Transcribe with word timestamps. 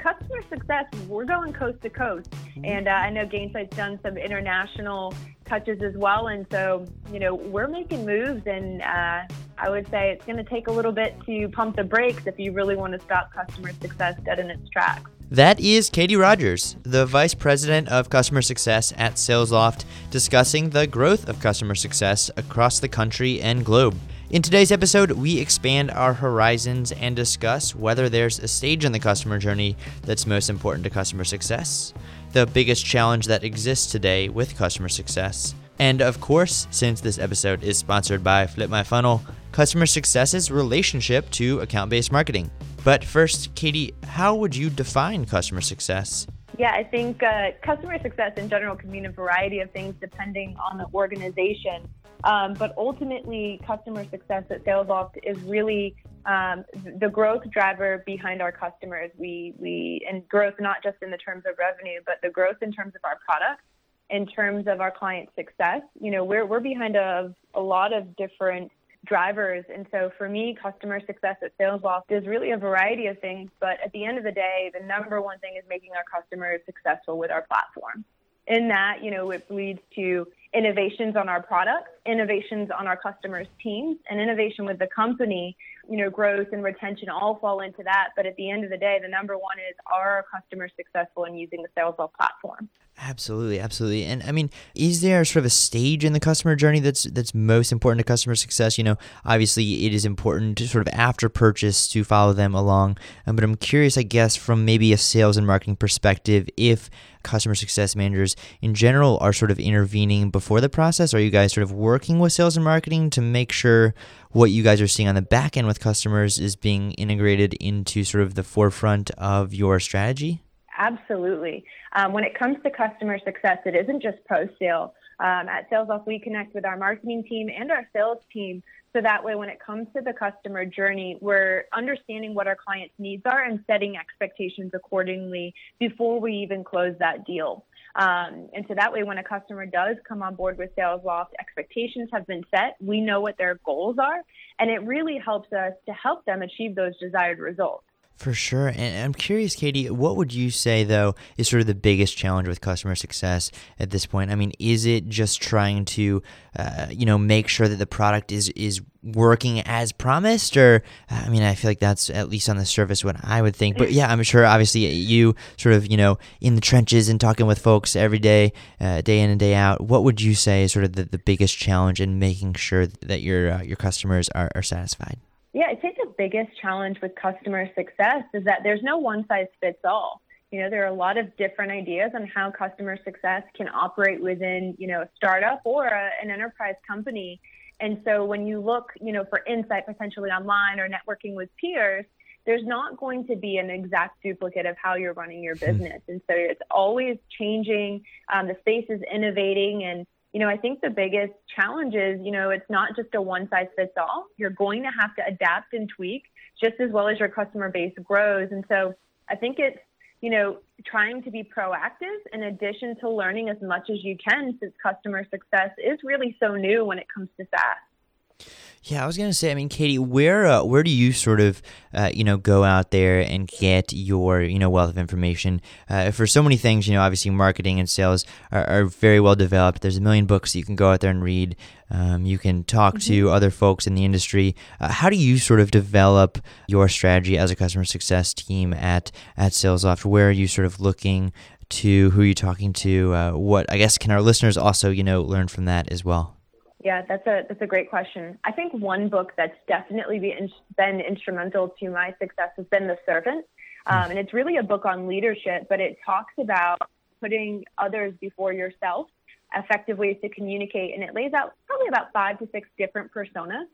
customer 0.00 0.42
success, 0.48 0.86
we're 1.08 1.24
going 1.24 1.52
coast 1.52 1.80
to 1.82 1.90
coast. 1.90 2.30
Mm-hmm. 2.30 2.64
And 2.64 2.88
uh, 2.88 2.92
I 2.92 3.10
know 3.10 3.26
Gainsight's 3.26 3.76
done 3.76 3.98
some 4.02 4.16
international 4.16 5.14
touches 5.44 5.82
as 5.82 5.94
well. 5.96 6.28
And 6.28 6.46
so, 6.50 6.86
you 7.12 7.18
know, 7.18 7.34
we're 7.34 7.68
making 7.68 8.06
moves. 8.06 8.46
And 8.46 8.82
uh, 8.82 9.22
I 9.58 9.68
would 9.68 9.88
say 9.90 10.10
it's 10.10 10.24
going 10.24 10.38
to 10.38 10.44
take 10.44 10.68
a 10.68 10.72
little 10.72 10.92
bit 10.92 11.16
to 11.26 11.48
pump 11.50 11.76
the 11.76 11.84
brakes 11.84 12.22
if 12.26 12.38
you 12.38 12.52
really 12.52 12.76
want 12.76 12.92
to 12.94 13.00
stop 13.00 13.32
customer 13.32 13.72
success 13.80 14.16
dead 14.24 14.38
in 14.38 14.50
its 14.50 14.68
tracks. 14.70 15.10
That 15.30 15.60
is 15.60 15.90
Katie 15.90 16.16
Rogers, 16.16 16.74
the 16.82 17.06
Vice 17.06 17.34
President 17.34 17.88
of 17.88 18.10
Customer 18.10 18.42
Success 18.42 18.92
at 18.96 19.14
SalesLoft, 19.14 19.84
discussing 20.10 20.70
the 20.70 20.88
growth 20.88 21.28
of 21.28 21.38
customer 21.38 21.76
success 21.76 22.32
across 22.36 22.80
the 22.80 22.88
country 22.88 23.40
and 23.40 23.64
globe. 23.64 23.96
In 24.30 24.42
today's 24.42 24.70
episode, 24.70 25.10
we 25.10 25.40
expand 25.40 25.90
our 25.90 26.14
horizons 26.14 26.92
and 26.92 27.16
discuss 27.16 27.74
whether 27.74 28.08
there's 28.08 28.38
a 28.38 28.46
stage 28.46 28.84
in 28.84 28.92
the 28.92 29.00
customer 29.00 29.40
journey 29.40 29.76
that's 30.02 30.24
most 30.24 30.48
important 30.48 30.84
to 30.84 30.90
customer 30.90 31.24
success, 31.24 31.92
the 32.30 32.46
biggest 32.46 32.86
challenge 32.86 33.26
that 33.26 33.42
exists 33.42 33.90
today 33.90 34.28
with 34.28 34.56
customer 34.56 34.88
success, 34.88 35.56
and 35.80 36.00
of 36.00 36.20
course, 36.20 36.68
since 36.70 37.00
this 37.00 37.18
episode 37.18 37.64
is 37.64 37.76
sponsored 37.76 38.22
by 38.22 38.46
Flip 38.46 38.70
My 38.70 38.84
Funnel, 38.84 39.20
customer 39.50 39.84
success's 39.84 40.48
relationship 40.48 41.28
to 41.30 41.58
account 41.58 41.90
based 41.90 42.12
marketing. 42.12 42.52
But 42.84 43.02
first, 43.02 43.52
Katie, 43.56 43.94
how 44.04 44.36
would 44.36 44.54
you 44.54 44.70
define 44.70 45.26
customer 45.26 45.60
success? 45.60 46.28
Yeah, 46.56 46.72
I 46.72 46.84
think 46.84 47.20
uh, 47.24 47.50
customer 47.62 48.00
success 48.00 48.34
in 48.36 48.48
general 48.48 48.76
can 48.76 48.92
mean 48.92 49.06
a 49.06 49.10
variety 49.10 49.58
of 49.58 49.72
things 49.72 49.96
depending 50.00 50.56
on 50.70 50.78
the 50.78 50.86
organization. 50.94 51.88
Um, 52.24 52.54
but 52.54 52.74
ultimately, 52.76 53.60
customer 53.66 54.04
success 54.10 54.44
at 54.50 54.64
SalesLoft 54.64 55.18
is 55.22 55.38
really 55.42 55.94
um, 56.26 56.64
the 56.98 57.08
growth 57.08 57.48
driver 57.50 58.02
behind 58.06 58.42
our 58.42 58.52
customers. 58.52 59.10
We, 59.16 59.54
we 59.58 60.06
and 60.08 60.28
growth 60.28 60.54
not 60.60 60.82
just 60.82 60.98
in 61.02 61.10
the 61.10 61.16
terms 61.16 61.44
of 61.48 61.58
revenue, 61.58 62.00
but 62.04 62.16
the 62.22 62.30
growth 62.30 62.56
in 62.60 62.72
terms 62.72 62.94
of 62.94 63.00
our 63.04 63.18
product, 63.26 63.62
in 64.10 64.26
terms 64.26 64.66
of 64.66 64.80
our 64.80 64.90
client 64.90 65.30
success. 65.34 65.82
You 66.00 66.10
know, 66.10 66.24
we're 66.24 66.44
we're 66.44 66.60
behind 66.60 66.96
a, 66.96 67.34
a 67.54 67.60
lot 67.60 67.92
of 67.92 68.16
different 68.16 68.70
drivers. 69.06 69.64
And 69.74 69.86
so 69.90 70.12
for 70.18 70.28
me, 70.28 70.56
customer 70.60 71.00
success 71.06 71.36
at 71.42 71.56
SalesLoft 71.58 72.10
is 72.10 72.26
really 72.26 72.50
a 72.50 72.56
variety 72.58 73.06
of 73.06 73.18
things. 73.20 73.50
But 73.60 73.78
at 73.82 73.92
the 73.92 74.04
end 74.04 74.18
of 74.18 74.24
the 74.24 74.32
day, 74.32 74.70
the 74.78 74.84
number 74.86 75.22
one 75.22 75.38
thing 75.38 75.54
is 75.58 75.64
making 75.68 75.90
our 75.92 76.04
customers 76.20 76.60
successful 76.66 77.18
with 77.18 77.30
our 77.30 77.42
platform. 77.42 78.04
In 78.46 78.68
that, 78.68 79.02
you 79.02 79.10
know, 79.10 79.30
it 79.30 79.50
leads 79.50 79.80
to 79.94 80.26
innovations 80.52 81.14
on 81.16 81.28
our 81.28 81.42
products, 81.42 81.90
innovations 82.06 82.70
on 82.76 82.86
our 82.86 82.96
customers' 82.96 83.46
teams, 83.62 83.98
and 84.08 84.20
innovation 84.20 84.64
with 84.64 84.78
the 84.78 84.88
company. 84.94 85.56
You 85.88 85.96
know, 85.96 86.10
growth 86.10 86.48
and 86.52 86.62
retention 86.62 87.08
all 87.08 87.38
fall 87.40 87.60
into 87.60 87.82
that. 87.82 88.10
But 88.16 88.26
at 88.26 88.36
the 88.36 88.50
end 88.50 88.64
of 88.64 88.70
the 88.70 88.76
day, 88.76 88.98
the 89.02 89.08
number 89.08 89.34
one 89.34 89.58
is 89.58 89.74
are 89.86 90.10
our 90.10 90.24
customers 90.32 90.70
successful 90.76 91.24
in 91.24 91.34
using 91.34 91.62
the 91.62 91.80
SalesLoft 91.80 92.12
platform? 92.14 92.68
Absolutely, 93.02 93.58
absolutely. 93.58 94.04
And 94.04 94.22
I 94.24 94.32
mean, 94.32 94.50
is 94.74 95.00
there 95.00 95.24
sort 95.24 95.40
of 95.40 95.46
a 95.46 95.50
stage 95.50 96.04
in 96.04 96.12
the 96.12 96.20
customer 96.20 96.54
journey 96.54 96.80
that's 96.80 97.04
that's 97.04 97.34
most 97.34 97.72
important 97.72 97.98
to 98.00 98.04
customer 98.04 98.34
success? 98.34 98.76
You 98.76 98.84
know, 98.84 98.96
obviously 99.24 99.86
it 99.86 99.94
is 99.94 100.04
important 100.04 100.58
to 100.58 100.68
sort 100.68 100.86
of 100.86 100.92
after 100.92 101.30
purchase 101.30 101.88
to 101.88 102.04
follow 102.04 102.34
them 102.34 102.54
along. 102.54 102.98
Um, 103.26 103.36
but 103.36 103.44
I'm 103.44 103.54
curious, 103.54 103.96
I 103.96 104.02
guess, 104.02 104.36
from 104.36 104.66
maybe 104.66 104.92
a 104.92 104.98
sales 104.98 105.38
and 105.38 105.46
marketing 105.46 105.76
perspective, 105.76 106.48
if 106.58 106.90
customer 107.22 107.54
success 107.54 107.94
managers 107.96 108.36
in 108.60 108.74
general 108.74 109.18
are 109.20 109.32
sort 109.32 109.50
of 109.50 109.58
intervening 109.58 110.30
before 110.30 110.60
the 110.60 110.68
process? 110.68 111.14
Are 111.14 111.20
you 111.20 111.30
guys 111.30 111.52
sort 111.52 111.62
of 111.62 111.72
working 111.72 111.89
with 111.98 112.32
sales 112.32 112.56
and 112.56 112.64
marketing 112.64 113.10
to 113.10 113.20
make 113.20 113.52
sure 113.52 113.94
what 114.30 114.50
you 114.50 114.62
guys 114.62 114.80
are 114.80 114.88
seeing 114.88 115.08
on 115.08 115.14
the 115.14 115.22
back 115.22 115.56
end 115.56 115.66
with 115.66 115.80
customers 115.80 116.38
is 116.38 116.56
being 116.56 116.92
integrated 116.92 117.54
into 117.54 118.04
sort 118.04 118.22
of 118.22 118.34
the 118.34 118.42
forefront 118.42 119.10
of 119.12 119.52
your 119.52 119.80
strategy? 119.80 120.42
Absolutely. 120.78 121.64
Um, 121.94 122.12
when 122.12 122.24
it 122.24 122.38
comes 122.38 122.56
to 122.62 122.70
customer 122.70 123.18
success, 123.24 123.58
it 123.66 123.74
isn't 123.74 124.02
just 124.02 124.18
post 124.26 124.52
sale. 124.58 124.94
Um, 125.18 125.48
at 125.48 125.70
SalesLoft, 125.70 126.06
we 126.06 126.18
connect 126.18 126.54
with 126.54 126.64
our 126.64 126.76
marketing 126.76 127.24
team 127.28 127.48
and 127.54 127.70
our 127.70 127.86
sales 127.92 128.18
team. 128.32 128.62
So 128.94 129.00
that 129.02 129.22
way, 129.22 129.34
when 129.34 129.48
it 129.48 129.58
comes 129.60 129.86
to 129.94 130.02
the 130.02 130.12
customer 130.12 130.64
journey, 130.64 131.18
we're 131.20 131.64
understanding 131.72 132.34
what 132.34 132.46
our 132.46 132.56
clients' 132.56 132.94
needs 132.98 133.22
are 133.26 133.42
and 133.44 133.62
setting 133.66 133.96
expectations 133.96 134.72
accordingly 134.74 135.54
before 135.78 136.20
we 136.20 136.32
even 136.34 136.64
close 136.64 136.94
that 136.98 137.26
deal. 137.26 137.64
Um, 137.94 138.48
and 138.54 138.64
so 138.68 138.74
that 138.74 138.92
way, 138.92 139.02
when 139.02 139.18
a 139.18 139.24
customer 139.24 139.66
does 139.66 139.96
come 140.06 140.22
on 140.22 140.34
board 140.34 140.58
with 140.58 140.70
SalesLoft, 140.76 141.30
expectations 141.40 142.08
have 142.12 142.26
been 142.26 142.44
set. 142.50 142.76
We 142.80 143.00
know 143.00 143.20
what 143.20 143.36
their 143.36 143.58
goals 143.64 143.96
are, 143.98 144.22
and 144.58 144.70
it 144.70 144.82
really 144.82 145.18
helps 145.18 145.52
us 145.52 145.72
to 145.86 145.92
help 145.92 146.24
them 146.24 146.42
achieve 146.42 146.74
those 146.74 146.96
desired 146.98 147.38
results. 147.38 147.84
For 148.20 148.34
sure. 148.34 148.68
And 148.68 149.02
I'm 149.02 149.14
curious, 149.14 149.56
Katie, 149.56 149.88
what 149.88 150.14
would 150.18 150.34
you 150.34 150.50
say, 150.50 150.84
though, 150.84 151.14
is 151.38 151.48
sort 151.48 151.62
of 151.62 151.66
the 151.66 151.74
biggest 151.74 152.18
challenge 152.18 152.48
with 152.48 152.60
customer 152.60 152.94
success 152.94 153.50
at 153.78 153.88
this 153.88 154.04
point? 154.04 154.30
I 154.30 154.34
mean, 154.34 154.52
is 154.58 154.84
it 154.84 155.08
just 155.08 155.40
trying 155.40 155.86
to, 155.86 156.22
uh, 156.54 156.88
you 156.90 157.06
know, 157.06 157.16
make 157.16 157.48
sure 157.48 157.66
that 157.66 157.76
the 157.76 157.86
product 157.86 158.30
is, 158.30 158.50
is 158.50 158.82
working 159.02 159.60
as 159.60 159.92
promised? 159.92 160.58
Or, 160.58 160.82
I 161.08 161.30
mean, 161.30 161.42
I 161.42 161.54
feel 161.54 161.70
like 161.70 161.78
that's 161.78 162.10
at 162.10 162.28
least 162.28 162.50
on 162.50 162.58
the 162.58 162.66
surface 162.66 163.02
what 163.02 163.16
I 163.24 163.40
would 163.40 163.56
think. 163.56 163.78
But 163.78 163.90
yeah, 163.90 164.12
I'm 164.12 164.22
sure 164.22 164.44
obviously 164.44 164.86
you 164.90 165.34
sort 165.56 165.74
of, 165.74 165.90
you 165.90 165.96
know, 165.96 166.18
in 166.42 166.56
the 166.56 166.60
trenches 166.60 167.08
and 167.08 167.18
talking 167.18 167.46
with 167.46 167.58
folks 167.58 167.96
every 167.96 168.18
day, 168.18 168.52
uh, 168.82 169.00
day 169.00 169.20
in 169.20 169.30
and 169.30 169.40
day 169.40 169.54
out. 169.54 169.80
What 169.80 170.04
would 170.04 170.20
you 170.20 170.34
say 170.34 170.64
is 170.64 170.72
sort 170.72 170.84
of 170.84 170.92
the, 170.92 171.04
the 171.04 171.18
biggest 171.18 171.56
challenge 171.56 172.02
in 172.02 172.18
making 172.18 172.52
sure 172.52 172.86
that 172.86 173.22
your, 173.22 173.50
uh, 173.50 173.62
your 173.62 173.76
customers 173.76 174.28
are, 174.34 174.50
are 174.54 174.62
satisfied? 174.62 175.18
Yeah, 175.52 175.66
I 175.68 175.74
think 175.74 175.96
the 175.96 176.12
biggest 176.16 176.50
challenge 176.60 177.00
with 177.02 177.12
customer 177.16 177.68
success 177.74 178.22
is 178.32 178.44
that 178.44 178.60
there's 178.62 178.82
no 178.82 178.98
one 178.98 179.26
size 179.26 179.48
fits 179.60 179.80
all. 179.84 180.22
You 180.50 180.60
know, 180.62 180.70
there 180.70 180.82
are 180.84 180.88
a 180.88 180.94
lot 180.94 181.16
of 181.16 181.36
different 181.36 181.72
ideas 181.72 182.10
on 182.14 182.26
how 182.26 182.50
customer 182.50 182.98
success 183.04 183.42
can 183.56 183.68
operate 183.68 184.20
within, 184.20 184.74
you 184.78 184.86
know, 184.88 185.02
a 185.02 185.08
startup 185.16 185.60
or 185.64 185.86
a, 185.86 186.10
an 186.22 186.30
enterprise 186.30 186.74
company. 186.86 187.40
And 187.80 188.00
so 188.04 188.24
when 188.24 188.46
you 188.46 188.60
look, 188.60 188.92
you 189.00 189.12
know, 189.12 189.24
for 189.28 189.42
insight 189.46 189.86
potentially 189.86 190.30
online 190.30 190.78
or 190.80 190.88
networking 190.88 191.34
with 191.34 191.48
peers, 191.56 192.04
there's 192.46 192.64
not 192.64 192.96
going 192.96 193.26
to 193.26 193.36
be 193.36 193.58
an 193.58 193.70
exact 193.70 194.22
duplicate 194.22 194.66
of 194.66 194.76
how 194.82 194.94
you're 194.94 195.12
running 195.14 195.42
your 195.42 195.56
hmm. 195.56 195.66
business. 195.66 196.02
And 196.08 196.20
so 196.28 196.34
it's 196.36 196.62
always 196.70 197.16
changing. 197.38 198.02
Um, 198.32 198.48
the 198.48 198.56
space 198.60 198.86
is 198.88 199.00
innovating 199.12 199.84
and 199.84 200.06
you 200.32 200.38
know, 200.38 200.48
I 200.48 200.56
think 200.56 200.80
the 200.80 200.90
biggest 200.90 201.32
challenge 201.54 201.94
is, 201.94 202.20
you 202.22 202.30
know, 202.30 202.50
it's 202.50 202.68
not 202.70 202.94
just 202.94 203.08
a 203.14 203.22
one 203.22 203.48
size 203.48 203.66
fits 203.76 203.92
all. 203.96 204.26
You're 204.36 204.50
going 204.50 204.82
to 204.84 204.90
have 204.90 205.14
to 205.16 205.26
adapt 205.26 205.74
and 205.74 205.88
tweak 205.88 206.24
just 206.60 206.74
as 206.80 206.90
well 206.92 207.08
as 207.08 207.18
your 207.18 207.28
customer 207.28 207.70
base 207.70 207.92
grows. 208.02 208.48
And 208.52 208.64
so 208.68 208.94
I 209.28 209.36
think 209.36 209.58
it's, 209.58 209.78
you 210.20 210.30
know, 210.30 210.58
trying 210.86 211.22
to 211.22 211.30
be 211.30 211.42
proactive 211.42 212.18
in 212.32 212.44
addition 212.44 212.96
to 213.00 213.10
learning 213.10 213.48
as 213.48 213.56
much 213.60 213.90
as 213.90 214.04
you 214.04 214.16
can 214.16 214.56
since 214.60 214.72
customer 214.82 215.26
success 215.30 215.70
is 215.78 215.98
really 216.04 216.36
so 216.38 216.54
new 216.54 216.84
when 216.84 216.98
it 216.98 217.06
comes 217.12 217.28
to 217.38 217.46
SaaS. 217.50 218.46
Yeah, 218.84 219.04
I 219.04 219.06
was 219.06 219.18
gonna 219.18 219.34
say. 219.34 219.50
I 219.50 219.54
mean, 219.54 219.68
Katie, 219.68 219.98
where 219.98 220.46
uh, 220.46 220.64
where 220.64 220.82
do 220.82 220.90
you 220.90 221.12
sort 221.12 221.38
of 221.38 221.60
uh, 221.92 222.10
you 222.14 222.24
know 222.24 222.38
go 222.38 222.64
out 222.64 222.92
there 222.92 223.20
and 223.20 223.46
get 223.46 223.92
your 223.92 224.40
you 224.40 224.58
know 224.58 224.70
wealth 224.70 224.88
of 224.88 224.96
information 224.96 225.60
uh, 225.90 226.12
for 226.12 226.26
so 226.26 226.42
many 226.42 226.56
things? 226.56 226.88
You 226.88 226.94
know, 226.94 227.02
obviously 227.02 227.30
marketing 227.30 227.78
and 227.78 227.90
sales 227.90 228.24
are, 228.50 228.66
are, 228.66 228.84
very 228.86 229.20
well 229.20 229.34
developed. 229.34 229.82
There's 229.82 229.98
a 229.98 230.00
million 230.00 230.24
books 230.24 230.52
that 230.52 230.60
you 230.60 230.64
can 230.64 230.76
go 230.76 230.90
out 230.90 231.00
there 231.00 231.10
and 231.10 231.22
read. 231.22 231.56
Um, 231.90 232.24
you 232.24 232.38
can 232.38 232.64
talk 232.64 232.94
mm-hmm. 232.94 233.12
to 233.12 233.30
other 233.30 233.50
folks 233.50 233.86
in 233.86 233.94
the 233.94 234.04
industry. 234.04 234.56
Uh, 234.80 234.90
how 234.90 235.10
do 235.10 235.16
you 235.16 235.36
sort 235.36 235.60
of 235.60 235.70
develop 235.70 236.38
your 236.66 236.88
strategy 236.88 237.36
as 237.36 237.50
a 237.50 237.56
customer 237.56 237.84
success 237.84 238.32
team 238.32 238.72
at 238.72 239.12
at 239.36 239.52
SalesLoft? 239.52 240.06
Where 240.06 240.28
are 240.28 240.32
you 240.32 240.48
sort 240.48 240.64
of 240.64 240.80
looking 240.80 241.34
to? 241.68 242.10
Who 242.10 242.22
are 242.22 242.24
you 242.24 242.34
talking 242.34 242.72
to? 242.72 243.12
Uh, 243.12 243.32
what 243.32 243.70
I 243.70 243.76
guess 243.76 243.98
can 243.98 244.10
our 244.10 244.22
listeners 244.22 244.56
also 244.56 244.88
you 244.88 245.04
know 245.04 245.20
learn 245.20 245.48
from 245.48 245.66
that 245.66 245.92
as 245.92 246.02
well? 246.02 246.39
Yeah, 246.82 247.02
that's 247.06 247.26
a 247.26 247.44
that's 247.46 247.60
a 247.60 247.66
great 247.66 247.90
question. 247.90 248.38
I 248.44 248.52
think 248.52 248.72
one 248.72 249.08
book 249.08 249.32
that's 249.36 249.56
definitely 249.68 250.18
been 250.18 251.00
instrumental 251.00 251.74
to 251.80 251.90
my 251.90 252.14
success 252.18 252.50
has 252.56 252.66
been 252.66 252.86
The 252.86 252.96
Servant, 253.04 253.44
um, 253.86 254.10
and 254.10 254.18
it's 254.18 254.32
really 254.32 254.56
a 254.56 254.62
book 254.62 254.86
on 254.86 255.06
leadership, 255.06 255.66
but 255.68 255.80
it 255.80 255.98
talks 256.04 256.32
about 256.38 256.78
putting 257.20 257.64
others 257.76 258.14
before 258.18 258.54
yourself, 258.54 259.08
effective 259.54 259.98
ways 259.98 260.16
to 260.22 260.30
communicate, 260.30 260.94
and 260.94 261.02
it 261.02 261.14
lays 261.14 261.34
out 261.34 261.52
probably 261.66 261.88
about 261.88 262.14
five 262.14 262.38
to 262.38 262.48
six 262.50 262.66
different 262.78 263.12
personas, 263.12 263.66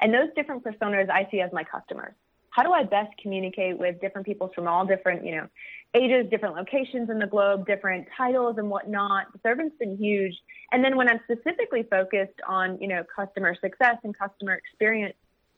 and 0.00 0.14
those 0.14 0.30
different 0.34 0.64
personas 0.64 1.10
I 1.10 1.28
see 1.30 1.42
as 1.42 1.52
my 1.52 1.64
customers 1.64 2.14
how 2.54 2.62
do 2.62 2.72
I 2.72 2.84
best 2.84 3.10
communicate 3.20 3.76
with 3.76 4.00
different 4.00 4.26
people 4.26 4.52
from 4.54 4.68
all 4.68 4.86
different, 4.86 5.26
you 5.26 5.34
know, 5.34 5.48
ages, 5.92 6.30
different 6.30 6.54
locations 6.54 7.10
in 7.10 7.18
the 7.18 7.26
globe, 7.26 7.66
different 7.66 8.06
titles 8.16 8.58
and 8.58 8.70
whatnot. 8.70 9.32
The 9.32 9.40
servant's 9.42 9.76
been 9.76 9.96
huge. 9.96 10.34
And 10.70 10.84
then 10.84 10.96
when 10.96 11.08
I'm 11.08 11.18
specifically 11.24 11.82
focused 11.82 12.40
on, 12.46 12.80
you 12.80 12.86
know, 12.86 13.02
customer 13.14 13.56
success 13.60 13.96
and 14.04 14.16
customer 14.16 14.54
experience, 14.54 15.16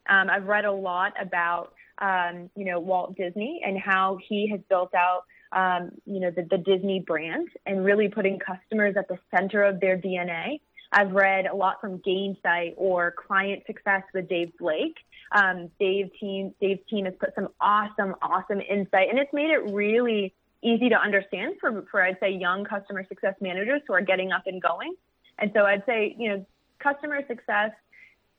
um, 0.09 0.31
I've 0.31 0.45
read 0.45 0.65
a 0.65 0.73
lot 0.73 1.13
about, 1.21 1.75
um, 1.99 2.49
you 2.57 2.65
know, 2.65 2.81
Walt 2.81 3.15
Disney 3.15 3.61
and 3.63 3.79
how 3.79 4.19
he 4.27 4.49
has 4.51 4.61
built 4.71 4.95
out, 4.95 5.25
um, 5.53 5.91
you 6.07 6.21
know, 6.21 6.31
the, 6.31 6.47
the 6.51 6.59
Disney 6.59 7.01
brand 7.01 7.49
and 7.67 7.85
really 7.85 8.09
putting 8.09 8.39
customers 8.39 8.95
at 8.97 9.07
the 9.09 9.19
center 9.31 9.63
of 9.63 9.81
their 9.81 9.99
DNA. 9.99 10.61
I've 10.93 11.13
read 11.13 11.47
a 11.47 11.55
lot 11.55 11.81
from 11.81 11.99
Gainsight 11.99 12.75
or 12.77 13.13
Client 13.13 13.63
Success 13.67 14.03
with 14.15 14.29
Dave 14.29 14.53
Blake. 14.59 14.97
Um, 15.33 15.71
Dave 15.81 16.11
team, 16.21 16.55
Dave's 16.61 16.81
team 16.89 17.05
has 17.07 17.15
put 17.19 17.35
some 17.35 17.49
awesome, 17.61 18.15
awesome 18.23 18.61
insight, 18.61 19.09
and 19.11 19.19
it's 19.19 19.33
made 19.33 19.51
it 19.51 19.73
really 19.73 20.33
easy 20.63 20.89
to 20.89 20.97
understand 20.97 21.57
for, 21.61 21.85
for 21.91 22.03
I'd 22.03 22.19
say 22.21 22.31
young 22.31 22.65
customer 22.65 23.05
success 23.09 23.35
managers 23.41 23.83
who 23.87 23.95
are 23.95 24.01
getting 24.01 24.33
up 24.33 24.45
and 24.47 24.63
going. 24.63 24.95
And 25.39 25.51
so 25.55 25.65
I'd 25.65 25.85
say, 25.87 26.15
you 26.19 26.31
know, 26.31 26.47
customer 26.79 27.21
success 27.27 27.73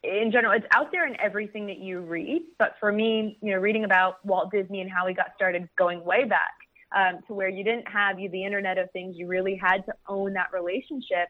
in 0.04 0.32
general, 0.32 0.54
it's 0.54 0.66
out 0.72 0.92
there 0.92 1.08
in 1.08 1.20
everything 1.20 1.68
that 1.68 1.80
you 1.80 2.00
read. 2.00 2.44
But 2.58 2.76
for 2.80 2.92
me, 2.92 3.38
you 3.42 3.52
know, 3.52 3.60
reading 3.60 3.84
about 3.84 4.24
Walt 4.26 4.52
Disney 4.52 4.82
and 4.82 4.90
how 4.90 5.08
he 5.08 5.14
got 5.14 5.32
started 5.36 5.68
going 5.78 6.04
way 6.04 6.24
back 6.24 6.54
um, 6.96 7.22
to 7.28 7.34
where 7.34 7.50
you 7.50 7.64
didn't 7.64 7.88
have 7.88 8.20
you 8.20 8.30
the 8.30 8.44
Internet 8.44 8.78
of 8.78 8.92
Things, 8.92 9.16
you 9.18 9.28
really 9.28 9.56
had 9.56 9.86
to 9.86 9.94
own 10.08 10.34
that 10.34 10.48
relationship. 10.54 11.30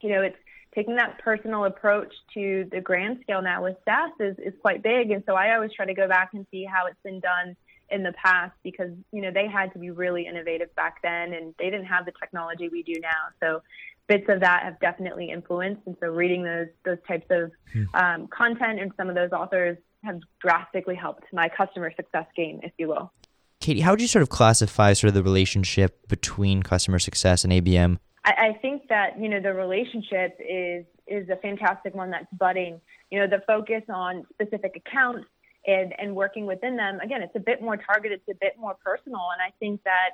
You 0.00 0.10
know, 0.10 0.22
it's 0.22 0.36
taking 0.74 0.96
that 0.96 1.18
personal 1.18 1.64
approach 1.64 2.12
to 2.34 2.68
the 2.70 2.80
grand 2.80 3.18
scale 3.22 3.42
now 3.42 3.62
with 3.64 3.76
SaaS 3.84 4.12
is, 4.20 4.36
is 4.38 4.54
quite 4.60 4.82
big. 4.82 5.10
And 5.10 5.22
so 5.26 5.34
I 5.34 5.54
always 5.54 5.72
try 5.72 5.86
to 5.86 5.94
go 5.94 6.06
back 6.06 6.30
and 6.34 6.46
see 6.50 6.64
how 6.64 6.86
it's 6.86 7.02
been 7.02 7.20
done 7.20 7.56
in 7.90 8.02
the 8.02 8.12
past 8.12 8.52
because 8.62 8.90
you 9.12 9.22
know 9.22 9.30
they 9.32 9.48
had 9.48 9.72
to 9.72 9.78
be 9.78 9.90
really 9.90 10.26
innovative 10.26 10.74
back 10.74 11.00
then 11.02 11.32
and 11.32 11.54
they 11.58 11.70
didn't 11.70 11.86
have 11.86 12.04
the 12.04 12.12
technology 12.20 12.68
we 12.68 12.82
do 12.82 12.94
now 13.00 13.28
so 13.40 13.62
bits 14.08 14.26
of 14.28 14.40
that 14.40 14.62
have 14.62 14.78
definitely 14.80 15.30
influenced 15.30 15.80
and 15.86 15.96
so 16.00 16.08
reading 16.08 16.42
those 16.42 16.68
those 16.84 16.98
types 17.06 17.26
of 17.30 17.50
hmm. 17.72 17.84
um, 17.94 18.26
content 18.28 18.80
and 18.80 18.92
some 18.96 19.08
of 19.08 19.14
those 19.14 19.32
authors 19.32 19.78
have 20.04 20.20
drastically 20.40 20.94
helped 20.94 21.24
my 21.32 21.48
customer 21.48 21.90
success 21.96 22.26
game 22.36 22.60
if 22.62 22.72
you 22.78 22.88
will 22.88 23.10
katie 23.60 23.80
how 23.80 23.92
would 23.92 24.02
you 24.02 24.08
sort 24.08 24.22
of 24.22 24.28
classify 24.28 24.92
sort 24.92 25.08
of 25.08 25.14
the 25.14 25.22
relationship 25.22 26.06
between 26.08 26.62
customer 26.62 26.98
success 26.98 27.42
and 27.42 27.52
abm 27.52 27.98
I, 28.28 28.48
I 28.48 28.58
think 28.60 28.88
that 28.88 29.20
you 29.20 29.28
know 29.28 29.40
the 29.40 29.54
relationship 29.54 30.38
is 30.40 30.84
is 31.06 31.28
a 31.30 31.36
fantastic 31.36 31.94
one 31.94 32.10
that's 32.10 32.26
budding. 32.38 32.80
You 33.10 33.20
know, 33.20 33.26
the 33.26 33.42
focus 33.46 33.82
on 33.88 34.26
specific 34.32 34.76
accounts 34.76 35.26
and 35.66 35.94
and 35.98 36.14
working 36.14 36.46
within 36.46 36.76
them. 36.76 37.00
Again, 37.00 37.22
it's 37.22 37.34
a 37.36 37.40
bit 37.40 37.62
more 37.62 37.76
targeted, 37.76 38.20
it's 38.26 38.36
a 38.36 38.38
bit 38.40 38.54
more 38.58 38.76
personal, 38.84 39.28
and 39.32 39.42
I 39.42 39.52
think 39.58 39.82
that 39.84 40.10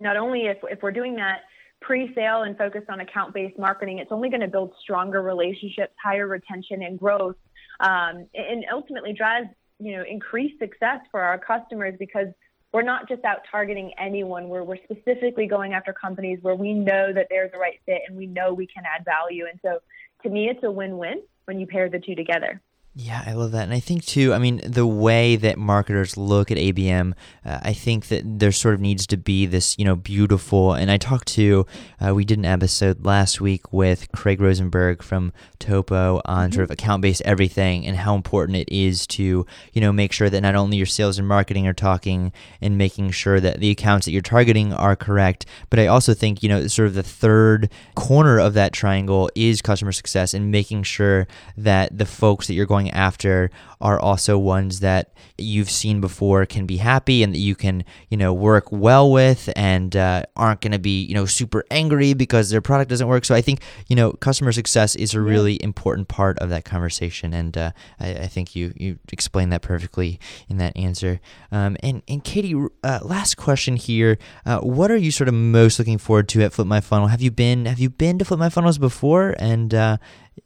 not 0.00 0.16
only 0.16 0.46
if 0.46 0.58
if 0.70 0.82
we're 0.82 0.92
doing 0.92 1.16
that 1.16 1.40
pre-sale 1.82 2.42
and 2.42 2.58
focused 2.58 2.90
on 2.90 3.00
account-based 3.00 3.58
marketing, 3.58 3.98
it's 3.98 4.12
only 4.12 4.28
going 4.28 4.42
to 4.42 4.48
build 4.48 4.74
stronger 4.82 5.22
relationships, 5.22 5.94
higher 6.02 6.26
retention 6.26 6.82
and 6.82 6.98
growth, 6.98 7.36
um, 7.80 8.26
and 8.34 8.64
ultimately 8.72 9.12
drive 9.12 9.44
you 9.78 9.96
know 9.96 10.04
increased 10.08 10.58
success 10.58 11.00
for 11.10 11.20
our 11.20 11.38
customers 11.38 11.94
because 11.98 12.28
we're 12.72 12.82
not 12.82 13.08
just 13.08 13.24
out 13.24 13.38
targeting 13.50 13.92
anyone 13.98 14.48
we're 14.48 14.76
specifically 14.76 15.46
going 15.46 15.72
after 15.72 15.92
companies 15.92 16.38
where 16.42 16.54
we 16.54 16.72
know 16.72 17.12
that 17.12 17.26
they're 17.28 17.48
the 17.48 17.58
right 17.58 17.80
fit 17.84 18.02
and 18.06 18.16
we 18.16 18.26
know 18.26 18.54
we 18.54 18.66
can 18.66 18.84
add 18.84 19.04
value. 19.04 19.46
And 19.50 19.58
so 19.62 19.80
to 20.22 20.28
me, 20.28 20.48
it's 20.48 20.62
a 20.62 20.70
win-win 20.70 21.22
when 21.46 21.58
you 21.58 21.66
pair 21.66 21.88
the 21.88 21.98
two 21.98 22.14
together. 22.14 22.60
Yeah, 23.02 23.24
I 23.26 23.32
love 23.32 23.52
that. 23.52 23.62
And 23.62 23.72
I 23.72 23.80
think, 23.80 24.04
too, 24.04 24.34
I 24.34 24.38
mean, 24.38 24.60
the 24.62 24.86
way 24.86 25.34
that 25.36 25.56
marketers 25.56 26.18
look 26.18 26.50
at 26.50 26.58
ABM, 26.58 27.14
uh, 27.46 27.58
I 27.62 27.72
think 27.72 28.08
that 28.08 28.22
there 28.38 28.52
sort 28.52 28.74
of 28.74 28.80
needs 28.82 29.06
to 29.06 29.16
be 29.16 29.46
this, 29.46 29.74
you 29.78 29.86
know, 29.86 29.96
beautiful. 29.96 30.74
And 30.74 30.90
I 30.90 30.98
talked 30.98 31.28
to, 31.28 31.64
uh, 31.98 32.14
we 32.14 32.26
did 32.26 32.38
an 32.38 32.44
episode 32.44 33.02
last 33.02 33.40
week 33.40 33.72
with 33.72 34.12
Craig 34.12 34.38
Rosenberg 34.38 35.02
from 35.02 35.32
Topo 35.58 36.20
on 36.26 36.50
mm-hmm. 36.50 36.54
sort 36.54 36.64
of 36.64 36.70
account 36.70 37.00
based 37.00 37.22
everything 37.24 37.86
and 37.86 37.96
how 37.96 38.14
important 38.14 38.58
it 38.58 38.68
is 38.70 39.06
to, 39.06 39.46
you 39.72 39.80
know, 39.80 39.92
make 39.92 40.12
sure 40.12 40.28
that 40.28 40.42
not 40.42 40.54
only 40.54 40.76
your 40.76 40.84
sales 40.84 41.18
and 41.18 41.26
marketing 41.26 41.66
are 41.66 41.72
talking 41.72 42.32
and 42.60 42.76
making 42.76 43.12
sure 43.12 43.40
that 43.40 43.60
the 43.60 43.70
accounts 43.70 44.04
that 44.04 44.12
you're 44.12 44.20
targeting 44.20 44.74
are 44.74 44.94
correct, 44.94 45.46
but 45.70 45.78
I 45.78 45.86
also 45.86 46.12
think, 46.12 46.42
you 46.42 46.50
know, 46.50 46.66
sort 46.66 46.88
of 46.88 46.94
the 46.94 47.02
third 47.02 47.70
corner 47.94 48.38
of 48.38 48.52
that 48.54 48.74
triangle 48.74 49.30
is 49.34 49.62
customer 49.62 49.92
success 49.92 50.34
and 50.34 50.50
making 50.50 50.82
sure 50.82 51.26
that 51.56 51.96
the 51.96 52.04
folks 52.04 52.46
that 52.46 52.52
you're 52.52 52.66
going 52.66 52.89
going 52.90 53.00
after 53.00 53.50
are 53.80 53.98
also 53.98 54.38
ones 54.38 54.80
that 54.80 55.12
you've 55.38 55.70
seen 55.70 56.00
before 56.00 56.44
can 56.44 56.66
be 56.66 56.76
happy 56.76 57.22
and 57.22 57.34
that 57.34 57.38
you 57.38 57.54
can 57.54 57.82
you 58.10 58.16
know 58.16 58.32
work 58.32 58.70
well 58.70 59.10
with 59.10 59.48
and 59.56 59.96
uh, 59.96 60.22
aren't 60.36 60.60
going 60.60 60.72
to 60.72 60.78
be 60.78 61.02
you 61.02 61.14
know 61.14 61.26
super 61.26 61.64
angry 61.70 62.14
because 62.14 62.50
their 62.50 62.60
product 62.60 62.90
doesn't 62.90 63.08
work. 63.08 63.24
So 63.24 63.34
i 63.34 63.40
think 63.40 63.60
you 63.88 63.96
know 63.96 64.12
customer 64.12 64.52
success 64.52 64.94
is 64.96 65.14
a 65.14 65.20
really 65.20 65.54
yeah. 65.54 65.64
important 65.64 66.08
part 66.08 66.38
of 66.40 66.50
that 66.50 66.64
conversation. 66.64 67.32
And 67.32 67.56
uh, 67.56 67.70
I, 67.98 68.10
I, 68.10 68.26
think 68.26 68.54
you 68.54 68.72
you 68.76 68.98
explained 69.12 69.52
that 69.52 69.62
perfectly 69.62 70.18
in 70.48 70.58
that 70.58 70.76
answer. 70.76 71.20
Um, 71.50 71.76
and 71.82 72.02
and 72.08 72.22
katie 72.22 72.54
uh, 72.84 72.98
last 73.02 73.36
question 73.36 73.76
here. 73.76 74.18
Uh, 74.44 74.58
what 74.60 74.90
are 74.90 74.96
you 74.96 75.10
sort 75.10 75.28
of 75.28 75.34
most 75.34 75.78
looking 75.78 75.98
forward 75.98 76.28
to 76.30 76.42
at 76.42 76.52
flip 76.52 76.66
my 76.66 76.80
funnel? 76.80 77.08
Have 77.08 77.22
you 77.22 77.30
been 77.30 77.66
have 77.66 77.78
you 77.78 77.90
been 77.90 78.18
to 78.18 78.24
flip 78.24 78.38
my 78.38 78.50
funnels 78.50 78.78
before? 78.78 79.34
And 79.38 79.72
uh, 79.74 79.96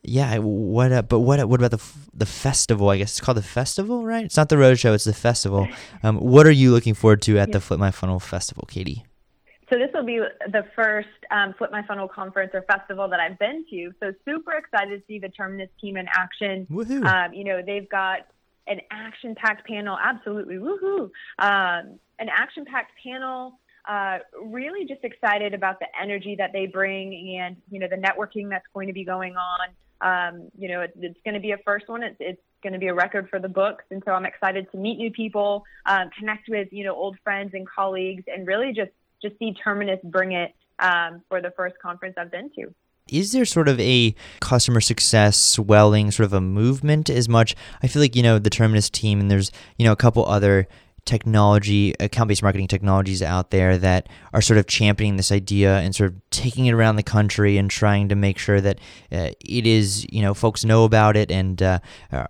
yeah, 0.03 0.39
what? 0.39 0.93
Uh, 0.93 1.03
but 1.03 1.21
what? 1.21 1.47
What 1.49 1.61
about 1.61 1.71
the 1.71 1.83
the 2.13 2.27
festival? 2.27 2.91
I 2.91 2.99
guess 2.99 3.13
it's 3.13 3.21
called 3.21 3.39
the 3.39 3.43
festival, 3.43 4.05
right? 4.05 4.25
It's 4.25 4.37
not 4.37 4.49
the 4.49 4.59
road 4.59 4.79
show; 4.79 4.93
it's 4.93 5.05
the 5.05 5.15
festival. 5.15 5.69
Um, 6.03 6.19
what 6.19 6.47
are 6.47 6.51
you 6.51 6.71
looking 6.71 6.93
forward 6.93 7.23
to 7.23 7.39
at 7.39 7.49
yeah. 7.49 7.53
the 7.55 7.61
Flip 7.61 7.81
My 7.81 7.91
Funnel 7.91 8.21
festival, 8.21 8.67
Katie? 8.69 9.07
So 9.71 9.79
this 9.79 9.89
will 9.95 10.05
be 10.05 10.21
the 10.49 10.65
first 10.77 11.09
um, 11.31 11.55
Flip 11.57 11.73
My 11.73 11.83
Funnel 11.87 12.09
conference 12.09 12.51
or 12.53 12.63
festival 12.63 13.09
that 13.09 13.21
I've 13.21 13.39
been 13.39 13.65
to. 13.71 13.93
So 14.01 14.13
super 14.27 14.53
excited 14.53 15.01
to 15.01 15.07
see 15.07 15.19
the 15.19 15.31
Terminus 15.31 15.71
team 15.81 15.97
in 15.97 16.07
action. 16.13 16.67
Woohoo! 16.71 17.07
Um, 17.07 17.33
you 17.33 17.45
know, 17.45 17.63
they've 17.65 17.89
got 17.89 18.27
an 18.67 18.81
action-packed 18.91 19.67
panel. 19.67 19.97
Absolutely, 20.03 20.57
woohoo! 20.57 21.05
Um, 21.39 21.99
an 22.19 22.29
action-packed 22.29 22.93
panel 23.03 23.59
uh, 23.87 24.19
really 24.43 24.87
just 24.87 25.05
excited 25.05 25.55
about 25.55 25.79
the 25.79 25.87
energy 26.01 26.35
that 26.39 26.53
they 26.53 26.67
bring 26.67 27.39
and 27.39 27.57
you 27.71 27.79
know 27.79 27.87
the 27.89 27.97
networking 27.97 28.49
that's 28.49 28.67
going 28.73 28.89
to 28.89 28.95
be 28.95 29.05
going 29.05 29.37
on. 29.37 29.69
Um, 30.01 30.51
you 30.59 30.69
know, 30.69 30.81
it, 30.83 30.93
it's 30.97 31.19
going 31.25 31.35
to 31.35 31.41
be 31.41 31.53
a 31.53 31.59
first 31.59 31.89
one. 31.89 32.03
It's, 32.03 32.17
it's 32.21 32.43
going 32.63 32.73
to 32.73 32.79
be 32.79 32.89
a 32.89 32.95
record 32.95 33.29
for 33.29 33.39
the 33.39 33.49
books, 33.49 33.85
and 33.91 34.03
so 34.05 34.13
I'm 34.13 34.27
excited 34.27 34.71
to 34.73 34.79
meet 34.79 34.99
new 34.99 35.11
people, 35.11 35.65
um, 35.87 36.11
connect 36.19 36.49
with 36.49 36.69
you 36.73 36.85
know 36.85 36.95
old 36.95 37.17
friends 37.25 37.53
and 37.55 37.69
colleagues, 37.69 38.25
and 38.27 38.47
really 38.47 38.73
just 38.73 38.93
just 39.23 39.39
see 39.39 39.55
Terminus 39.55 40.01
bring 40.05 40.33
it 40.33 40.55
um, 40.79 41.23
for 41.29 41.41
the 41.41 41.51
first 41.57 41.77
conference 41.81 42.15
I've 42.19 42.31
been 42.31 42.51
to. 42.57 42.75
Is 43.11 43.33
there 43.33 43.45
sort 43.45 43.69
of 43.69 43.79
a 43.81 44.15
customer 44.41 44.81
success 44.81 45.39
swelling, 45.39 46.11
sort 46.11 46.25
of 46.25 46.33
a 46.33 46.41
movement 46.41 47.11
as 47.11 47.29
much? 47.29 47.55
I 47.83 47.87
feel 47.87 48.01
like, 48.01 48.17
you 48.17 48.23
know, 48.23 48.39
the 48.39 48.49
Terminus 48.49 48.89
team 48.89 49.21
and 49.21 49.31
there's, 49.31 49.53
you 49.77 49.85
know, 49.85 49.93
a 49.93 49.97
couple 49.97 50.25
other 50.25 50.67
technology, 51.05 51.95
account 52.01 52.29
based 52.29 52.43
marketing 52.43 52.67
technologies 52.67 53.23
out 53.23 53.51
there 53.51 53.77
that 53.79 54.09
are 54.33 54.41
sort 54.41 54.59
of 54.59 54.67
championing 54.67 55.17
this 55.17 55.31
idea 55.31 55.79
and 55.79 55.95
sort 55.95 56.11
of 56.11 56.31
taking 56.31 56.67
it 56.67 56.73
around 56.73 56.97
the 56.97 57.03
country 57.03 57.59
and 57.59 57.71
trying 57.71 58.09
to 58.09 58.15
make 58.15 58.39
sure 58.39 58.61
that 58.61 58.79
uh, 59.13 59.31
it 59.41 59.67
is, 59.67 60.07
you 60.11 60.23
know, 60.23 60.35
folks 60.35 60.65
know 60.65 60.85
about 60.85 61.17
it 61.17 61.31
and 61.31 61.63
uh, 61.63 61.79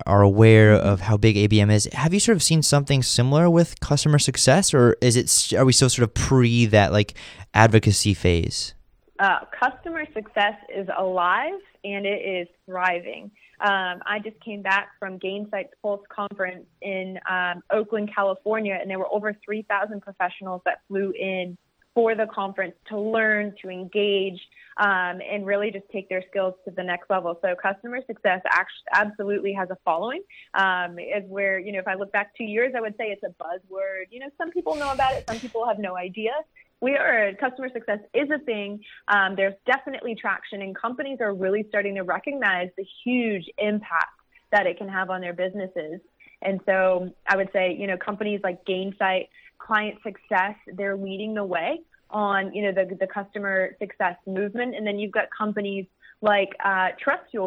are 0.06 0.23
aware 0.23 0.73
of 0.73 1.00
how 1.00 1.17
big 1.17 1.37
ABM 1.37 1.71
is. 1.71 1.88
Have 1.93 2.12
you 2.12 2.21
sort 2.21 2.37
of 2.37 2.43
seen 2.43 2.62
something 2.62 3.03
similar 3.03 3.49
with 3.49 3.81
customer 3.81 4.19
success, 4.19 4.75
or 4.75 4.97
is 5.00 5.17
it, 5.17 5.56
are 5.56 5.65
we 5.65 5.72
still 5.72 5.91
sort 5.91 6.05
of 6.05 6.15
pre 6.15 6.67
that 6.67 6.93
like 6.93 7.15
advocacy 7.55 8.15
phase? 8.15 8.75
Uh, 9.20 9.41
customer 9.58 10.05
success 10.13 10.55
is 10.75 10.89
alive 10.98 11.60
and 11.84 12.05
it 12.05 12.20
is 12.20 12.48
thriving. 12.67 13.31
Um, 13.61 14.03
I 14.06 14.20
just 14.23 14.41
came 14.41 14.63
back 14.63 14.91
from 14.99 15.19
Gainsight's 15.19 15.73
Pulse 15.82 16.05
conference 16.08 16.67
in 16.82 17.19
um, 17.29 17.63
Oakland, 17.70 18.11
California, 18.15 18.79
and 18.81 18.91
there 18.91 18.99
were 18.99 19.13
over 19.13 19.37
3,000 19.44 20.01
professionals 20.01 20.63
that 20.65 20.81
flew 20.89 21.13
in 21.13 21.56
for 21.94 22.17
the 22.17 22.27
conference 22.27 22.75
to 22.89 22.99
learn, 22.99 23.55
to 23.63 23.70
engage, 23.70 24.41
um, 24.79 25.20
and 25.31 25.46
really 25.46 25.70
just 25.70 25.84
take 25.93 26.08
their 26.08 26.25
skills 26.29 26.55
to 26.65 26.73
the 26.73 26.82
next 26.82 27.08
level. 27.08 27.39
So 27.41 27.55
customer 27.55 28.01
success 28.06 28.41
actually 28.46 28.84
absolutely 28.93 29.53
has 29.53 29.70
a 29.70 29.77
following. 29.84 30.23
Um, 30.55 30.99
is 30.99 31.23
where 31.29 31.58
you 31.61 31.73
know 31.73 31.79
if 31.79 31.87
I 31.87 31.94
look 31.94 32.11
back 32.11 32.34
two 32.37 32.44
years, 32.44 32.73
I 32.77 32.81
would 32.81 32.96
say 32.96 33.05
it's 33.05 33.23
a 33.23 33.29
buzzword. 33.43 34.06
You 34.11 34.20
know, 34.20 34.31
some 34.37 34.51
people 34.51 34.75
know 34.75 34.93
about 34.93 35.15
it, 35.15 35.25
some 35.29 35.39
people 35.39 35.67
have 35.67 35.79
no 35.79 35.96
idea 35.96 36.32
we 36.84 36.96
are 36.96 37.32
customer 37.41 37.70
success 37.72 38.00
is 38.12 38.29
a 38.31 38.38
thing. 38.41 38.79
Um, 39.08 39.36
there's 39.36 39.55
definitely 39.64 40.14
traction, 40.14 40.60
and 40.60 40.76
companies 40.76 41.19
are 41.22 41.32
really 41.32 41.64
starting 41.70 41.94
to 41.94 42.03
recognize 42.03 42.69
the 42.76 42.84
huge 43.03 43.46
impact 43.56 44.20
that 44.53 44.67
it 44.67 44.76
can 44.76 44.88
have 44.91 45.08
on 45.08 45.22
their 45.22 45.32
businesses. 45.32 46.00
And 46.43 46.60
so 46.67 47.10
I 47.26 47.38
would 47.38 47.48
say, 47.55 47.74
you 47.74 47.86
know, 47.86 47.96
companies 47.96 48.41
like 48.44 48.67
Gainsight, 48.67 49.29
Client 49.58 49.98
Success, 50.03 50.56
they're 50.76 50.96
leading 50.96 51.32
the 51.32 51.44
way 51.44 51.81
on, 52.10 52.55
you 52.55 52.62
know, 52.64 52.72
the, 52.72 52.94
the 52.94 53.06
customer 53.06 53.74
success 53.79 54.17
movement. 54.26 54.74
And 54.76 54.86
then 54.86 54.98
you've 54.98 55.12
got 55.12 55.29
companies 55.36 55.86
like 56.20 56.50
uh, 56.62 56.88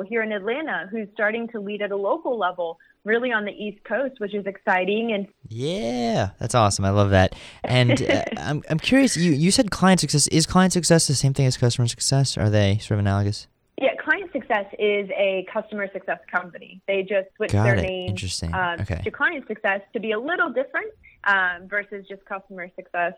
here 0.10 0.24
in 0.24 0.32
Atlanta, 0.32 0.88
who's 0.90 1.08
starting 1.14 1.48
to 1.50 1.60
lead 1.60 1.84
at 1.84 1.92
a 1.92 1.96
local 1.96 2.40
level 2.40 2.80
really 3.08 3.32
on 3.32 3.46
the 3.46 3.52
East 3.52 3.84
Coast, 3.84 4.20
which 4.20 4.36
is 4.36 4.46
exciting. 4.46 5.14
And 5.14 5.28
yeah, 5.48 6.32
that's 6.40 6.54
awesome. 6.54 6.86
I 6.86 6.92
love 6.92 7.10
that. 7.12 7.36
And 7.64 8.02
uh, 8.02 8.24
I'm 8.38 8.62
I'm 8.70 8.80
curious. 8.80 9.18
You 9.18 9.32
you 9.32 9.52
said 9.52 9.72
client 9.72 10.02
success 10.02 10.28
is 10.28 10.46
client 10.46 10.74
success 10.74 11.08
the 11.08 11.16
same 11.16 11.34
thing 11.34 11.46
as 11.46 11.58
customer 11.58 11.88
success? 11.88 12.38
Are 12.38 12.50
they 12.50 12.78
sort 12.78 12.92
of 12.92 13.00
analogous? 13.00 13.48
Yeah, 13.80 13.94
Client 14.04 14.32
Success 14.32 14.66
is 14.80 15.08
a 15.16 15.46
customer 15.54 15.88
success 15.94 16.18
company. 16.32 16.82
They 16.88 17.04
just 17.04 17.28
switched 17.36 17.54
Got 17.54 17.64
their 17.64 17.76
it. 17.76 17.84
name 17.84 18.10
Interesting. 18.10 18.52
Um, 18.52 18.82
okay. 18.82 19.02
to 19.04 19.12
Client 19.12 19.46
Success 19.48 19.82
to 19.94 20.00
be 20.00 20.14
a 20.14 20.20
little 20.20 20.50
different 20.50 20.92
um, 21.26 21.68
versus 21.68 22.04
just 22.10 22.26
customer 22.26 22.72
success 22.76 23.14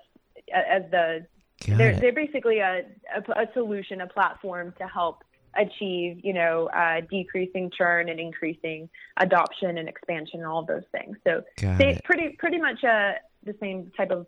as 0.53 0.83
the. 0.91 1.25
they're, 1.65 1.95
they're 1.95 2.11
basically 2.11 2.59
a, 2.59 2.81
a, 3.15 3.31
a 3.31 3.53
solution, 3.53 4.01
a 4.01 4.07
platform 4.07 4.73
to 4.79 4.87
help 4.87 5.23
achieve, 5.55 6.19
you 6.23 6.33
know, 6.33 6.69
uh, 6.75 7.01
decreasing 7.09 7.71
churn 7.75 8.09
and 8.09 8.19
increasing 8.19 8.89
adoption 9.17 9.77
and 9.77 9.89
expansion 9.89 10.39
and 10.39 10.47
all 10.47 10.63
those 10.63 10.83
things. 10.91 11.17
So 11.23 11.43
they 11.59 11.99
pretty 12.03 12.35
pretty 12.37 12.59
much 12.59 12.83
uh, 12.83 13.13
the 13.43 13.55
same 13.59 13.91
type 13.95 14.11
of 14.11 14.27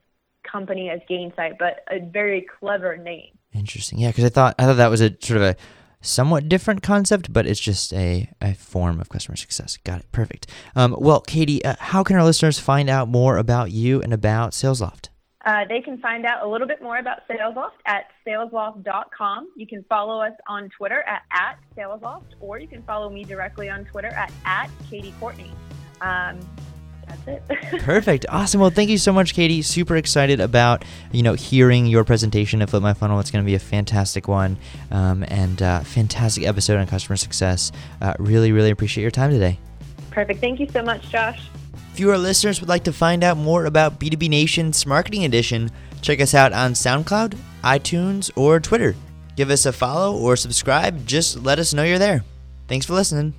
company 0.49 0.89
as 0.89 0.99
Gainsight, 1.09 1.57
but 1.59 1.83
a 1.89 1.99
very 1.99 2.45
clever 2.59 2.97
name. 2.97 3.37
Interesting. 3.53 3.99
Yeah, 3.99 4.09
because 4.09 4.25
I 4.25 4.29
thought 4.29 4.55
I 4.57 4.65
thought 4.65 4.77
that 4.77 4.89
was 4.89 5.01
a 5.01 5.15
sort 5.21 5.37
of 5.37 5.43
a 5.43 5.55
somewhat 6.01 6.49
different 6.49 6.81
concept, 6.81 7.31
but 7.31 7.45
it's 7.45 7.59
just 7.59 7.93
a, 7.93 8.29
a 8.41 8.53
form 8.55 8.99
of 8.99 9.09
customer 9.09 9.35
success. 9.35 9.77
Got 9.83 10.01
it. 10.01 10.11
Perfect. 10.11 10.47
Um, 10.75 10.95
well, 10.99 11.21
Katie, 11.21 11.63
uh, 11.63 11.75
how 11.79 12.03
can 12.03 12.15
our 12.15 12.23
listeners 12.23 12.59
find 12.59 12.89
out 12.89 13.07
more 13.07 13.37
about 13.37 13.71
you 13.71 14.01
and 14.01 14.13
about 14.13 14.51
SalesLoft? 14.51 15.09
Uh, 15.45 15.65
they 15.67 15.81
can 15.81 15.97
find 15.99 16.25
out 16.25 16.45
a 16.45 16.47
little 16.47 16.67
bit 16.67 16.81
more 16.81 16.97
about 16.97 17.27
SalesLoft 17.27 17.71
at 17.85 18.05
salesloft.com. 18.27 19.51
You 19.55 19.65
can 19.65 19.83
follow 19.89 20.21
us 20.21 20.33
on 20.47 20.69
Twitter 20.77 21.03
at, 21.07 21.23
at 21.31 21.57
SalesLoft, 21.75 22.33
or 22.39 22.59
you 22.59 22.67
can 22.67 22.83
follow 22.83 23.09
me 23.09 23.23
directly 23.23 23.69
on 23.69 23.85
Twitter 23.85 24.09
at, 24.09 24.31
at 24.45 24.69
Katie 24.89 25.13
Courtney. 25.19 25.51
Um, 26.01 26.39
that's 27.07 27.27
it. 27.27 27.43
Perfect. 27.81 28.25
Awesome. 28.29 28.61
Well, 28.61 28.69
thank 28.69 28.89
you 28.89 28.97
so 28.97 29.11
much, 29.11 29.33
Katie. 29.33 29.61
Super 29.61 29.95
excited 29.95 30.39
about 30.39 30.85
you 31.11 31.23
know 31.23 31.33
hearing 31.33 31.85
your 31.85 32.03
presentation 32.03 32.61
at 32.61 32.69
Flip 32.69 32.83
My 32.83 32.93
Funnel. 32.93 33.19
It's 33.19 33.31
going 33.31 33.43
to 33.43 33.47
be 33.47 33.55
a 33.55 33.59
fantastic 33.59 34.27
one 34.27 34.57
um, 34.91 35.23
and 35.27 35.61
uh, 35.61 35.81
fantastic 35.81 36.45
episode 36.45 36.77
on 36.77 36.87
customer 36.87 37.17
success. 37.17 37.71
Uh, 38.01 38.13
really, 38.19 38.51
really 38.51 38.69
appreciate 38.69 39.01
your 39.01 39.11
time 39.11 39.31
today. 39.31 39.59
Perfect. 40.11 40.39
Thank 40.39 40.59
you 40.59 40.67
so 40.69 40.83
much, 40.83 41.09
Josh. 41.09 41.49
If 42.01 42.05
you, 42.05 42.11
our 42.13 42.17
listeners, 42.17 42.59
would 42.59 42.67
like 42.67 42.85
to 42.85 42.93
find 42.93 43.23
out 43.23 43.37
more 43.37 43.65
about 43.65 43.99
B2B 43.99 44.27
Nation's 44.27 44.87
Marketing 44.87 45.23
Edition, 45.23 45.69
check 46.01 46.19
us 46.19 46.33
out 46.33 46.51
on 46.51 46.73
SoundCloud, 46.73 47.37
iTunes, 47.63 48.31
or 48.35 48.59
Twitter. 48.59 48.95
Give 49.35 49.51
us 49.51 49.67
a 49.67 49.71
follow 49.71 50.17
or 50.17 50.35
subscribe. 50.35 51.05
Just 51.05 51.43
let 51.43 51.59
us 51.59 51.75
know 51.75 51.83
you're 51.83 51.99
there. 51.99 52.23
Thanks 52.67 52.87
for 52.87 52.93
listening. 52.93 53.35